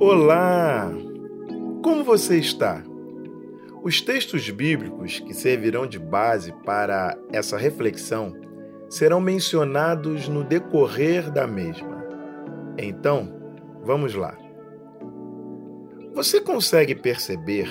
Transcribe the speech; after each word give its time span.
Olá! 0.00 0.92
Como 1.82 2.04
você 2.04 2.38
está? 2.38 2.84
Os 3.82 4.00
textos 4.00 4.48
bíblicos 4.48 5.18
que 5.18 5.34
servirão 5.34 5.88
de 5.88 5.98
base 5.98 6.52
para 6.64 7.18
essa 7.32 7.58
reflexão 7.58 8.32
serão 8.88 9.20
mencionados 9.20 10.28
no 10.28 10.44
decorrer 10.44 11.32
da 11.32 11.48
mesma. 11.48 12.06
Então, 12.78 13.34
vamos 13.82 14.14
lá. 14.14 14.38
Você 16.14 16.40
consegue 16.40 16.94
perceber 16.94 17.68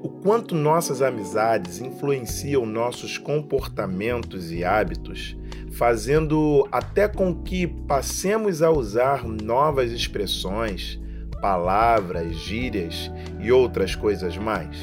o 0.00 0.08
quanto 0.08 0.54
nossas 0.54 1.02
amizades 1.02 1.78
influenciam 1.78 2.64
nossos 2.64 3.18
comportamentos 3.18 4.50
e 4.50 4.64
hábitos, 4.64 5.36
fazendo 5.72 6.66
até 6.72 7.06
com 7.06 7.34
que 7.34 7.66
passemos 7.66 8.62
a 8.62 8.70
usar 8.70 9.28
novas 9.28 9.92
expressões, 9.92 10.98
palavras, 11.40 12.34
gírias 12.36 13.10
e 13.40 13.50
outras 13.50 13.94
coisas 13.94 14.36
mais? 14.36 14.76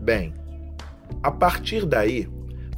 Bem, 0.00 0.34
a 1.22 1.30
partir 1.30 1.86
daí, 1.86 2.28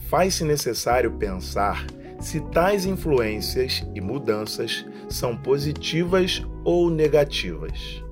faz-se 0.08 0.44
necessário 0.44 1.12
pensar 1.12 1.86
se 2.20 2.40
tais 2.40 2.86
influências 2.86 3.86
e 3.94 4.00
mudanças 4.00 4.84
são 5.08 5.36
positivas 5.36 6.42
ou 6.64 6.90
negativas. 6.90 8.02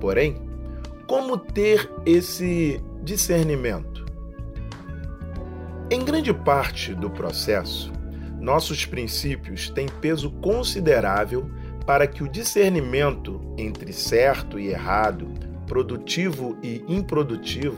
Porém, 0.00 0.36
como 1.06 1.36
ter 1.38 1.88
esse 2.04 2.80
discernimento? 3.02 4.04
Em 5.88 6.04
grande 6.04 6.34
parte 6.34 6.92
do 6.92 7.08
processo, 7.08 7.92
nossos 8.40 8.84
princípios 8.84 9.70
têm 9.70 9.86
peso 9.86 10.30
considerável 10.30 11.48
para 11.86 12.06
que 12.06 12.22
o 12.22 12.28
discernimento 12.28 13.40
entre 13.56 13.92
certo 13.92 14.58
e 14.58 14.68
errado, 14.68 15.28
produtivo 15.66 16.58
e 16.62 16.84
improdutivo, 16.88 17.76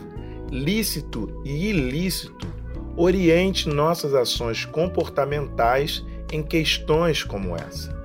lícito 0.51 1.43
e 1.45 1.69
ilícito, 1.69 2.49
oriente 2.97 3.69
nossas 3.69 4.15
ações 4.15 4.65
comportamentais 4.65 6.05
em 6.33 6.43
questões 6.43 7.23
como 7.23 7.55
essa. 7.55 7.97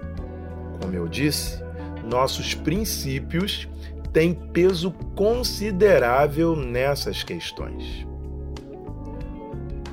Como 0.79 0.93
eu 0.93 1.07
disse, 1.07 1.63
nossos 2.03 2.53
princípios 2.53 3.67
têm 4.11 4.33
peso 4.33 4.91
considerável 5.15 6.55
nessas 6.55 7.23
questões. 7.23 8.05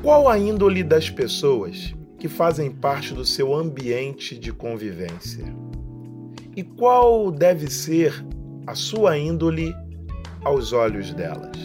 Qual 0.03 0.28
a 0.28 0.38
índole 0.38 0.83
das 0.83 1.08
pessoas 1.08 1.94
que 2.19 2.28
fazem 2.28 2.70
parte 2.70 3.14
do 3.14 3.25
seu 3.25 3.55
ambiente 3.55 4.36
de 4.36 4.53
convivência? 4.53 5.55
E 6.56 6.65
qual 6.65 7.31
deve 7.31 7.70
ser 7.70 8.25
a 8.67 8.75
sua 8.75 9.17
índole 9.17 9.75
aos 10.43 10.73
olhos 10.73 11.15
delas? 11.15 11.56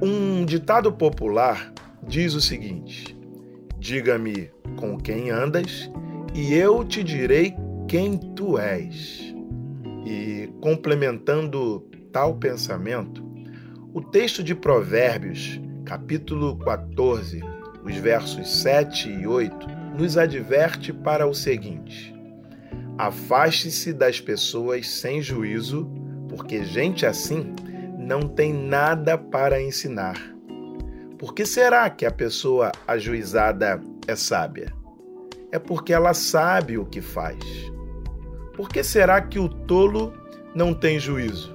Um 0.00 0.44
ditado 0.44 0.92
popular 0.92 1.72
diz 2.06 2.34
o 2.34 2.40
seguinte: 2.40 3.16
Diga-me 3.78 4.50
com 4.76 4.96
quem 4.98 5.30
andas, 5.30 5.90
e 6.34 6.54
eu 6.54 6.84
te 6.84 7.02
direi 7.02 7.54
quem 7.88 8.16
tu 8.16 8.58
és. 8.58 9.34
E 10.04 10.48
complementando 10.60 11.80
tal 12.12 12.36
pensamento, 12.36 13.24
o 13.92 14.00
texto 14.00 14.44
de 14.44 14.54
Provérbios, 14.54 15.60
capítulo 15.84 16.56
14, 16.58 17.40
os 17.82 17.96
versos 17.96 18.48
7 18.62 19.10
e 19.10 19.26
8, 19.26 19.66
nos 19.98 20.16
adverte 20.16 20.92
para 20.92 21.26
o 21.26 21.34
seguinte: 21.34 22.15
Afaste-se 22.98 23.92
das 23.92 24.20
pessoas 24.20 24.88
sem 24.88 25.20
juízo, 25.20 25.86
porque 26.30 26.64
gente 26.64 27.04
assim 27.04 27.54
não 27.98 28.22
tem 28.22 28.54
nada 28.54 29.18
para 29.18 29.60
ensinar. 29.60 30.16
Por 31.18 31.34
que 31.34 31.44
será 31.44 31.90
que 31.90 32.06
a 32.06 32.10
pessoa 32.10 32.72
ajuizada 32.88 33.82
é 34.06 34.16
sábia? 34.16 34.72
É 35.52 35.58
porque 35.58 35.92
ela 35.92 36.14
sabe 36.14 36.78
o 36.78 36.86
que 36.86 37.02
faz. 37.02 37.38
Por 38.54 38.68
que 38.70 38.82
será 38.82 39.20
que 39.20 39.38
o 39.38 39.48
tolo 39.48 40.14
não 40.54 40.72
tem 40.72 40.98
juízo? 40.98 41.54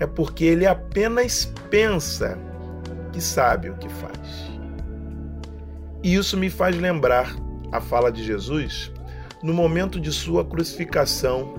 É 0.00 0.06
porque 0.06 0.44
ele 0.44 0.66
apenas 0.66 1.46
pensa 1.70 2.36
que 3.12 3.20
sabe 3.20 3.70
o 3.70 3.76
que 3.76 3.88
faz. 3.88 4.50
E 6.02 6.14
isso 6.14 6.36
me 6.36 6.50
faz 6.50 6.76
lembrar 6.76 7.34
a 7.70 7.80
fala 7.80 8.10
de 8.10 8.24
Jesus 8.24 8.92
no 9.42 9.52
momento 9.52 10.00
de 10.00 10.10
sua 10.12 10.44
crucificação, 10.44 11.54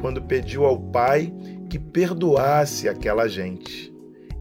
quando 0.00 0.22
pediu 0.22 0.64
ao 0.64 0.78
Pai 0.78 1.32
que 1.68 1.78
perdoasse 1.78 2.88
aquela 2.88 3.28
gente. 3.28 3.92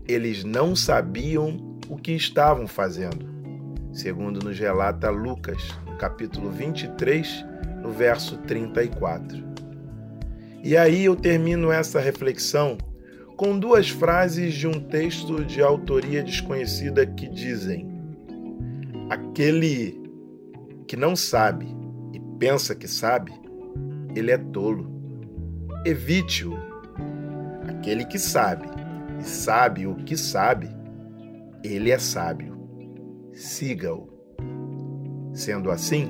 Eles 0.08 0.44
não 0.44 0.76
sabiam 0.76 1.80
o 1.90 1.98
que 1.98 2.12
estavam 2.12 2.68
fazendo, 2.68 3.26
segundo 3.92 4.44
nos 4.44 4.60
relata 4.60 5.10
Lucas, 5.10 5.58
no 5.86 5.98
capítulo 5.98 6.52
23, 6.52 7.46
no 7.82 7.92
verso 7.92 8.38
34. 8.38 9.44
E 10.64 10.78
aí 10.78 11.06
eu 11.06 11.16
termino 11.16 11.72
essa 11.72 12.00
reflexão 12.00 12.78
com 13.36 13.58
duas 13.58 13.90
frases 13.90 14.54
de 14.54 14.68
um 14.68 14.80
texto 14.80 15.44
de 15.44 15.62
autoria 15.62 16.24
desconhecida 16.24 17.06
que 17.06 17.28
dizem: 17.28 17.88
Aquele 19.10 20.00
que 20.88 20.96
não 20.96 21.16
sabe 21.16 21.85
pensa 22.40 22.76
que 22.76 22.88
sabe, 22.88 23.32
ele 24.16 24.32
é 24.32 24.38
tolo. 24.38 24.90
Evite-o. 25.86 26.54
Aquele 27.68 28.06
que 28.06 28.18
sabe 28.18 28.68
e 29.20 29.24
sabe 29.24 29.86
o 29.86 29.96
que 29.96 30.18
sabe, 30.18 30.70
ele 31.64 31.92
é 31.92 31.98
sábio. 31.98 32.56
Siga-o. 33.34 34.10
Sendo 35.34 35.70
assim, 35.70 36.10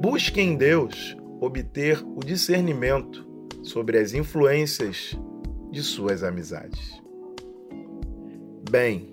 busque 0.00 0.40
em 0.40 0.56
Deus 0.56 1.16
obter 1.40 2.02
o 2.16 2.20
discernimento 2.20 3.26
sobre 3.62 3.98
as 3.98 4.14
influências 4.14 5.18
de 5.70 5.82
suas 5.82 6.22
amizades. 6.22 7.02
Bem, 8.70 9.12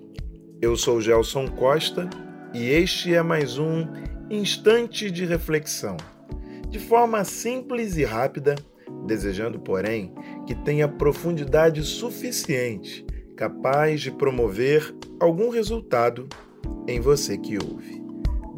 eu 0.61 0.75
sou 0.75 1.01
Gelson 1.01 1.47
Costa 1.47 2.09
e 2.53 2.69
este 2.69 3.13
é 3.13 3.21
mais 3.21 3.57
um 3.57 3.85
instante 4.29 5.09
de 5.09 5.25
reflexão, 5.25 5.97
de 6.69 6.79
forma 6.79 7.23
simples 7.23 7.97
e 7.97 8.03
rápida, 8.03 8.55
desejando, 9.05 9.59
porém, 9.59 10.13
que 10.45 10.55
tenha 10.55 10.87
profundidade 10.87 11.83
suficiente, 11.83 13.05
capaz 13.35 14.01
de 14.01 14.11
promover 14.11 14.95
algum 15.19 15.49
resultado 15.49 16.27
em 16.87 16.99
você 16.99 17.37
que 17.37 17.57
ouve. 17.57 18.03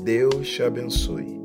Deus 0.04 0.50
te 0.50 0.64
abençoe. 0.64 1.41